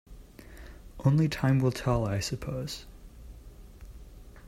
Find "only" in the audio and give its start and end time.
1.05-1.29